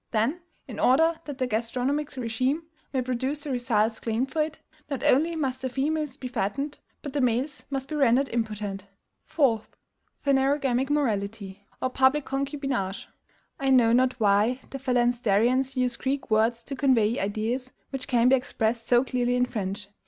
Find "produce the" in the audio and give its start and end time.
3.03-3.51